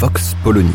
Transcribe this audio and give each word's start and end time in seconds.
Vox 0.00 0.34
Polony. 0.42 0.72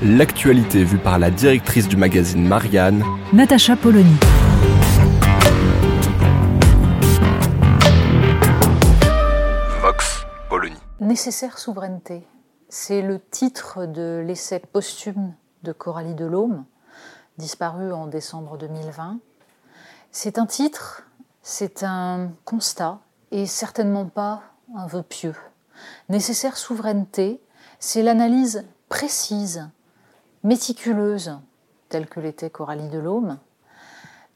L'actualité 0.00 0.84
vue 0.84 0.98
par 0.98 1.18
la 1.18 1.32
directrice 1.32 1.88
du 1.88 1.96
magazine 1.96 2.46
Marianne, 2.46 3.02
Natacha 3.32 3.74
Polony. 3.74 4.14
Vox 9.82 10.24
Polony. 10.48 10.76
Nécessaire 11.00 11.58
souveraineté, 11.58 12.28
c'est 12.68 13.02
le 13.02 13.18
titre 13.18 13.86
de 13.86 14.22
l'essai 14.24 14.60
posthume 14.60 15.34
de 15.64 15.72
Coralie 15.72 16.14
Delhomme, 16.14 16.64
disparu 17.38 17.92
en 17.92 18.06
décembre 18.06 18.56
2020. 18.56 19.18
C'est 20.12 20.38
un 20.38 20.46
titre, 20.46 21.02
c'est 21.42 21.82
un 21.82 22.30
constat 22.44 23.00
et 23.30 23.46
certainement 23.46 24.06
pas 24.06 24.42
un 24.76 24.86
vœu 24.86 25.02
pieux. 25.02 25.34
Nécessaire 26.08 26.56
souveraineté, 26.56 27.40
c'est 27.78 28.02
l'analyse 28.02 28.64
précise, 28.88 29.68
méticuleuse, 30.42 31.38
telle 31.88 32.08
que 32.08 32.20
l'était 32.20 32.50
Coralie 32.50 32.88
Delhomme, 32.88 33.38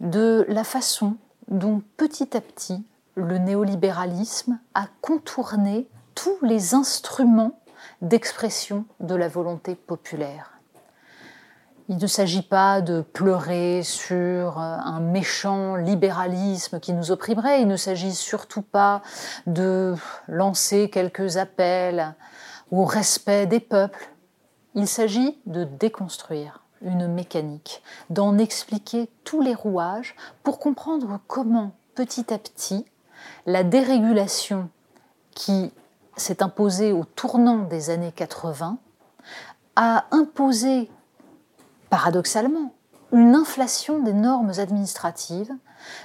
de 0.00 0.44
la 0.48 0.64
façon 0.64 1.16
dont 1.48 1.82
petit 1.96 2.36
à 2.36 2.40
petit 2.40 2.84
le 3.14 3.38
néolibéralisme 3.38 4.58
a 4.74 4.86
contourné 5.00 5.88
tous 6.14 6.38
les 6.42 6.74
instruments 6.74 7.60
d'expression 8.00 8.84
de 9.00 9.14
la 9.14 9.28
volonté 9.28 9.74
populaire. 9.74 10.51
Il 11.92 11.98
ne 11.98 12.06
s'agit 12.06 12.40
pas 12.40 12.80
de 12.80 13.02
pleurer 13.02 13.82
sur 13.82 14.58
un 14.58 14.98
méchant 15.00 15.76
libéralisme 15.76 16.80
qui 16.80 16.94
nous 16.94 17.10
opprimerait, 17.10 17.60
il 17.60 17.68
ne 17.68 17.76
s'agit 17.76 18.14
surtout 18.14 18.62
pas 18.62 19.02
de 19.46 19.94
lancer 20.26 20.88
quelques 20.88 21.36
appels 21.36 22.14
au 22.70 22.86
respect 22.86 23.44
des 23.44 23.60
peuples, 23.60 24.10
il 24.74 24.88
s'agit 24.88 25.38
de 25.44 25.64
déconstruire 25.64 26.64
une 26.80 27.08
mécanique, 27.08 27.82
d'en 28.08 28.38
expliquer 28.38 29.10
tous 29.22 29.42
les 29.42 29.54
rouages 29.54 30.16
pour 30.44 30.58
comprendre 30.60 31.20
comment 31.26 31.72
petit 31.94 32.32
à 32.32 32.38
petit 32.38 32.86
la 33.44 33.64
dérégulation 33.64 34.70
qui 35.34 35.70
s'est 36.16 36.42
imposée 36.42 36.92
au 36.92 37.04
tournant 37.04 37.58
des 37.58 37.90
années 37.90 38.12
80 38.12 38.78
a 39.76 40.06
imposé, 40.10 40.90
paradoxalement, 41.92 42.72
une 43.12 43.34
inflation 43.34 43.98
des 43.98 44.14
normes 44.14 44.52
administratives, 44.56 45.52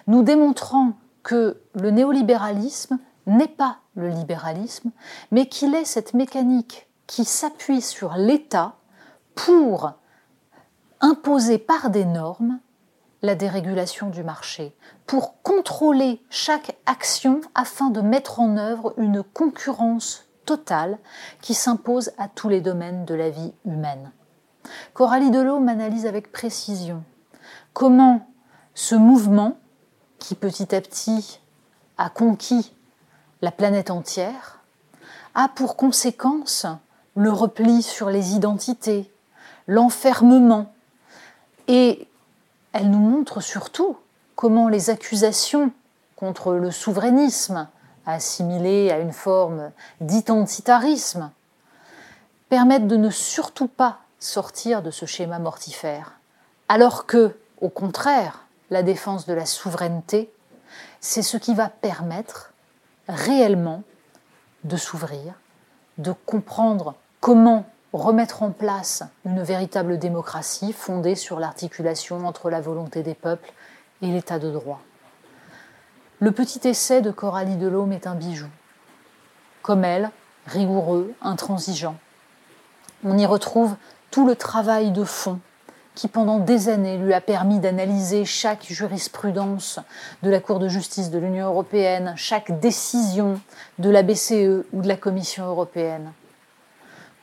nous 0.08 0.22
démontrant 0.22 0.98
que 1.24 1.62
le 1.76 1.92
néolibéralisme 1.92 3.00
n'est 3.26 3.48
pas 3.48 3.78
le 3.96 4.10
libéralisme, 4.10 4.92
mais 5.32 5.46
qu'il 5.46 5.74
est 5.76 5.86
cette 5.86 6.14
mécanique 6.14 6.90
qui 7.08 7.24
s'appuie 7.24 7.82
sur 7.82 8.16
l'État 8.18 8.76
pour 9.34 9.94
imposer 11.00 11.58
par 11.58 11.90
des 11.90 12.04
normes 12.04 12.60
la 13.22 13.36
dérégulation 13.36 14.10
du 14.10 14.26
marché, 14.26 14.76
pour 15.06 15.42
contrôler 15.42 16.22
chaque 16.30 16.76
action 16.86 17.40
afin 17.56 17.92
de 17.92 18.02
mettre 18.02 18.42
en 18.42 18.58
œuvre 18.58 18.94
une 18.98 19.24
concurrence 19.24 20.26
totale 20.44 21.00
qui 21.42 21.54
s'impose 21.54 22.12
à 22.18 22.28
tous 22.28 22.50
les 22.50 22.60
domaines 22.60 23.06
de 23.06 23.16
la 23.16 23.30
vie 23.30 23.54
humaine. 23.64 24.12
Coralie 24.94 25.32
Delhomme 25.32 25.70
analyse 25.70 26.06
avec 26.06 26.32
précision. 26.32 27.04
Comment 27.74 28.28
ce 28.74 28.96
mouvement, 28.96 29.58
qui 30.20 30.36
petit 30.36 30.76
à 30.76 30.82
petit 30.82 31.40
a 31.98 32.10
conquis 32.10 32.74
la 33.42 33.52
planète 33.52 33.92
entière, 33.92 34.60
a 35.36 35.48
pour 35.48 35.76
conséquence 35.76 36.66
le 37.16 37.32
repli 37.32 37.82
sur 37.82 38.10
les 38.10 38.34
identités, 38.34 39.12
l'enfermement, 39.68 40.74
et 41.68 42.08
elle 42.74 42.90
nous 42.90 43.00
montre 43.00 43.42
surtout 43.42 43.98
comment 44.36 44.70
les 44.70 44.90
accusations 44.90 45.72
contre 46.16 46.54
le 46.54 46.72
souverainisme, 46.72 47.68
assimilé 48.06 48.92
à 48.92 49.00
une 49.00 49.14
forme 49.14 49.72
d'identitarisme, 50.02 51.32
permettent 52.50 52.88
de 52.88 52.98
ne 52.98 53.10
surtout 53.10 53.68
pas 53.68 54.00
sortir 54.20 54.82
de 54.82 54.92
ce 54.92 55.06
schéma 55.06 55.40
mortifère, 55.40 56.20
alors 56.70 57.06
que, 57.06 57.38
au 57.62 57.70
contraire, 57.70 58.46
la 58.70 58.84
défense 58.84 59.26
de 59.26 59.34
la 59.34 59.46
souveraineté, 59.46 60.32
c'est 61.00 61.22
ce 61.22 61.38
qui 61.38 61.54
va 61.54 61.70
permettre 61.70 62.54
réellement 63.08 63.84
de 64.64 64.78
s'ouvrir, 64.78 65.34
de 65.98 66.12
comprendre 66.26 66.96
comment 67.22 67.66
remettre 67.94 68.44
en 68.44 68.52
place 68.52 69.04
une 69.26 69.42
véritable 69.42 69.98
démocratie 69.98 70.74
fondée 70.74 71.16
sur 71.16 71.40
l'articulation 71.40 72.26
entre 72.28 72.50
la 72.50 72.62
volonté 72.62 73.02
des 73.02 73.14
peuples 73.14 73.52
et 74.02 74.08
l'état 74.08 74.40
de 74.40 74.52
droit. 74.52 74.82
Le 76.20 76.32
petit 76.32 76.68
essai 76.68 77.02
de 77.02 77.12
Coralie 77.12 77.56
Delhomme 77.56 77.94
est 77.94 78.08
un 78.08 78.16
bijou. 78.16 78.48
Comme 79.62 79.84
elle, 79.84 80.12
rigoureux, 80.46 81.14
intransigeant. 81.22 81.96
On 83.04 83.18
y 83.18 83.26
retrouve 83.26 83.76
tout 84.12 84.26
le 84.26 84.36
travail 84.36 84.92
de 84.92 85.04
fond 85.04 85.40
qui 85.98 86.08
pendant 86.08 86.38
des 86.38 86.70
années 86.70 86.98
lui 86.98 87.12
a 87.16 87.22
permis 87.22 87.60
d'analyser 87.60 88.24
chaque 88.24 88.68
jurisprudence 88.70 89.80
de 90.22 90.30
la 90.30 90.40
Cour 90.40 90.60
de 90.60 90.68
justice 90.68 91.10
de 91.10 91.18
l'Union 91.18 91.48
européenne, 91.48 92.14
chaque 92.16 92.60
décision 92.60 93.42
de 93.80 93.90
la 93.90 94.04
BCE 94.04 94.64
ou 94.74 94.84
de 94.84 94.88
la 94.88 94.96
Commission 94.96 95.46
européenne. 95.46 96.14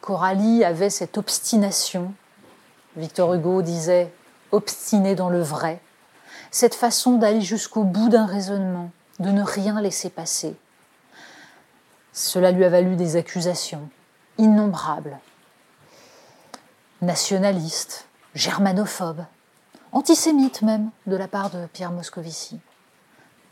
Coralie 0.01 0.65
avait 0.65 0.91
cette 0.91 1.19
obstination, 1.19 2.13
Victor 2.97 3.33
Hugo 3.35 3.63
disait 3.63 4.13
obstiné 4.51 5.15
dans 5.15 5.31
le 5.31 5.41
vrai, 5.41 5.81
cette 6.51 6.75
façon 6.75 7.17
d'aller 7.17 7.43
jusqu'au 7.43 7.85
bout 7.85 8.09
d'un 8.09 8.27
raisonnement, 8.27 8.91
de 9.21 9.31
ne 9.31 9.43
rien 9.43 9.81
laisser 9.81 10.11
passer. 10.11 10.57
Cela 12.13 12.51
lui 12.51 12.65
a 12.65 12.69
valu 12.69 12.97
des 12.97 13.15
accusations 13.15 13.89
innombrables, 14.37 15.17
nationalistes, 17.05 18.07
germanophobes, 18.35 19.25
antisémites 19.93 20.63
même, 20.63 20.91
de 21.07 21.17
la 21.17 21.29
part 21.29 21.51
de 21.51 21.67
Pierre 21.67 21.93
Moscovici. 21.93 22.59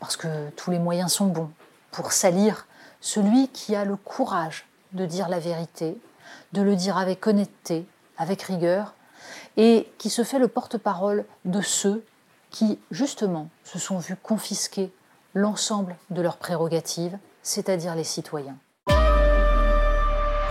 Parce 0.00 0.16
que 0.16 0.50
tous 0.50 0.70
les 0.70 0.78
moyens 0.78 1.12
sont 1.12 1.26
bons 1.26 1.50
pour 1.90 2.12
salir 2.12 2.66
celui 3.00 3.48
qui 3.48 3.76
a 3.76 3.84
le 3.84 3.96
courage 3.96 4.66
de 4.92 5.06
dire 5.06 5.28
la 5.28 5.38
vérité, 5.38 5.98
de 6.52 6.62
le 6.62 6.76
dire 6.76 6.96
avec 6.96 7.26
honnêteté, 7.26 7.86
avec 8.16 8.42
rigueur, 8.42 8.94
et 9.56 9.92
qui 9.98 10.10
se 10.10 10.24
fait 10.24 10.38
le 10.38 10.48
porte-parole 10.48 11.24
de 11.44 11.60
ceux 11.60 12.04
qui, 12.50 12.78
justement, 12.90 13.48
se 13.64 13.78
sont 13.78 13.98
vus 13.98 14.16
confisquer 14.16 14.92
l'ensemble 15.34 15.96
de 16.10 16.22
leurs 16.22 16.36
prérogatives, 16.36 17.18
c'est-à-dire 17.42 17.94
les 17.94 18.04
citoyens. 18.04 18.56